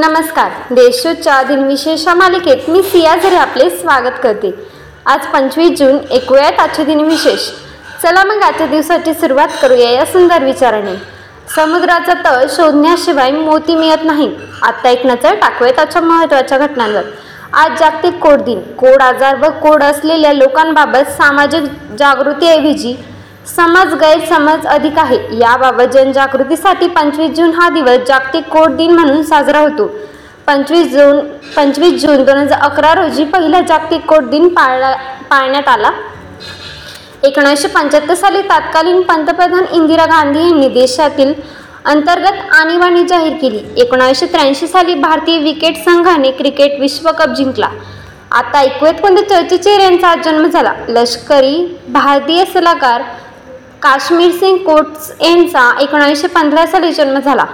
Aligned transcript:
नमस्कार. 0.00 0.50
देशोच्या 0.74 1.42
दिनविशेष 1.42 2.06
मालिकेत 2.08 2.68
मी 2.68 2.82
सिया 2.82 3.16
झरे 3.16 3.36
आपले 3.36 3.68
स्वागत 3.70 4.14
करते. 4.22 4.50
आज 5.06 5.26
पंचवीस 5.26 5.78
जून 5.78 5.98
ऐकूयात 6.12 6.60
आजचे 6.60 6.84
दिनविशेष 6.84 7.48
चला 8.02 8.22
मग 8.24 8.42
आजच्या 8.42 8.66
दिवसाची 8.66 9.14
सुरुवात 9.14 9.48
करूया 9.62 9.90
या 9.90 10.06
सुंदर 10.06 10.44
विचाराने. 10.44 10.94
समुद्राचा 11.54 12.14
तळ 12.24 12.46
शोधण्याशिवाय 12.48 13.30
मोती 13.30 13.74
मिळत 13.74 14.04
नाही. 14.04 14.30
आत्ता 14.62 14.88
एक 14.88 15.06
नजर 15.06 15.34
टाकूयात 15.34 15.78
आजच्या 15.78 16.02
महत्त्वाच्या 16.02 16.58
घटनांवर. 16.58 17.02
आज 17.52 17.78
जागतिक 17.78 18.18
कोड 18.18 18.40
दिन. 18.40 18.60
कोड 18.60 19.02
आजार 19.02 19.36
व 19.36 19.50
कोड 19.60 19.82
असलेल्या 19.82 20.32
लोकांबाबत 20.32 21.10
सामाजिक 21.18 21.62
जागृतीऐवजी 21.98 22.96
समाज 23.46 23.92
गैरसमज 23.94 24.66
अधिक 24.66 24.98
आहे. 24.98 25.18
याबाबत 25.38 25.92
जनजागृतीसाठी 25.92 26.86
पंचवीस 26.88 27.30
जून 27.36 27.52
हा 27.54 27.68
दिवस 27.68 28.06
जागतिक 28.08 28.44
कोड 28.48 28.76
दिन 28.76 28.90
म्हणून 28.94 29.22
साजरा 29.22 29.58
होतो. 29.58 29.86
पंचवीस 30.46 30.92
जून 30.92 31.18
पंचवीस 31.56 32.00
जून 32.02 32.22
दोन 32.24 32.36
हजार 32.36 32.60
अकरा 32.60 32.92
रोजी 32.94 33.24
पहिला 33.24 33.60
जागतिक 33.60 34.04
कोड 34.08 34.28
दिन 34.30 34.48
पाळला 34.48 34.94
पाळण्यात 35.30 35.68
आला. 35.68 35.90
एकोणीसशे 37.22 37.68
पंच्याहत्तर 37.68 38.14
साली 38.14 38.42
तत्कालीन 38.42 39.00
पंतप्रधान 39.02 39.64
इंदिरा 39.72 40.04
गांधी 40.06 40.40
यांनी 40.40 40.68
देशातील 40.68 41.32
अंतर्गत 41.84 42.54
आणीबाणी 42.54 43.02
जाहीर 43.08 43.32
केली. 43.40 43.60
एकोणीसशे 43.76 44.26
त्र्याऐंशी 44.26 44.66
साली 44.66 44.94
भारतीय 44.94 45.38
विकेट 45.42 45.76
संघाने 45.84 46.30
क्रिकेट 46.30 46.80
विश्वकप 46.80 47.34
जिंकला. 47.36 47.68
आता 48.30 48.58
ऐकूयात 48.58 49.00
कोणत्या 49.02 49.28
चर्चेचे 49.28 49.72
यांचा 49.82 50.08
आज 50.08 50.24
जन्म 50.24 50.46
झाला. 50.46 50.72
लष्करी 50.88 51.56
भारतीय 51.88 52.44
सल्लागार 52.52 53.02
काश्मीर 53.82 54.30
सिंग 54.30 54.56
कोट्स 54.56 55.10
यांचा 55.20 55.72
एकोणीसशे 55.80 56.26
पंधरा 56.26 56.66
साली 56.66 56.92
जन्म 56.92 57.18
झाला. 57.18 57.44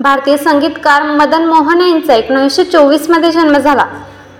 भारतीय 0.00 0.36
संगीतकार 0.36 1.02
मदन 1.02 1.44
मोहन 1.44 1.80
यांचा 1.80 2.14
एकोणीसशे 2.14 2.64
चोवीसमध्ये 2.64 3.30
जन्म 3.32 3.58
झाला. 3.58 3.84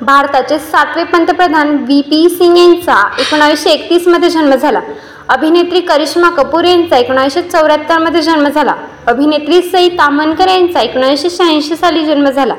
भारताचे 0.01 0.59
सातवे 0.59 1.05
पंतप्रधान 1.05 1.77
व्ही 1.77 2.01
पी 2.01 2.29
सिंग 2.29 2.57
यांचा 2.59 3.09
एकोणीसशे 3.19 3.71
एकतीसमध्ये 3.71 4.31
जन्म 4.31 4.55
झाला. 4.55 4.81
अभिनेत्री 5.29 5.81
करिश्मा 5.81 6.31
कपूर 6.31 6.65
यांचा 6.65 6.97
एकोणीसशे 6.97 7.43
चौऱ्याहत्तरमध्ये 7.43 8.23
जन्म 8.23 8.49
झाला. 8.49 8.75
अभिनेत्री 9.07 9.63
सई 9.63 9.89
तामनकर 9.89 10.49
यांचा 10.49 10.81
एकोणीसशे 10.81 11.31
शहाऐंशी 11.31 11.77
साली 11.77 12.05
जन्म 12.07 12.31
झाला. 12.31 12.55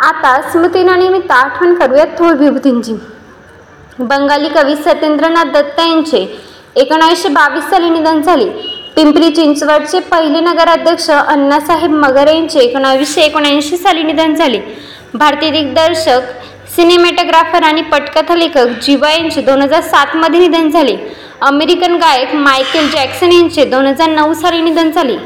आता 0.00 0.40
स्मृतीनानिमित्त 0.42 1.30
आठवण 1.30 1.74
करूयात 1.74 2.18
थोर 2.18 2.34
विभूतींची. 2.34 2.94
बंगाली 3.98 4.48
कवी 4.48 4.76
सत्येंद्रनाथ 4.76 5.44
दत्त 5.44 5.80
यांचे 5.80 6.49
एकोणावीसशे 6.76 7.28
बावीस 7.28 7.64
साली 7.70 7.90
निधन 7.90 8.20
झाले. 8.22 8.44
पिंपरी 8.96 9.30
चिंचवडचे 9.30 9.98
पहिले 10.00 10.40
नगराध्यक्ष 10.40 11.10
अण्णासाहेब 11.10 11.90
मगरे 11.90 12.34
यांचे 12.34 12.60
एकोणावीसशे 12.60 13.22
एकोणऐंशी 13.22 13.76
साली 13.76 14.02
निधन 14.02 14.34
झाले. 14.34 14.60
भारतीय 15.14 15.50
दिग्दर्शक 15.50 16.20
सिनेमॅटोग्राफर 16.76 17.62
आणि 17.62 17.82
पटकथा 17.82 18.34
लेखक 18.34 18.68
जिवा 18.82 19.12
यांचे 19.12 19.42
दोन 19.42 19.62
हजार 19.62 19.80
सातमध्ये 19.80 20.40
निधन 20.40 20.70
झाले. 20.70 20.96
अमेरिकन 21.40 21.96
गायक 21.96 22.34
मायकेल 22.34 22.90
जॅक्सन 22.90 23.32
यांचे 23.32 23.64
दोन 23.64 23.86
हजार 23.86 24.08
नऊ 24.08 24.32
साली 24.32 24.60
निधन 24.62 24.90
झाले. 24.90 25.16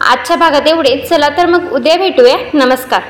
आजच्या 0.00 0.36
भागात 0.36 0.68
एवढे. 0.68 0.96
चला 1.10 1.28
तर 1.28 1.46
मग 1.46 1.72
उद्या 1.72 1.96
भेटूया. 1.96 2.36
नमस्कार. 2.54 3.02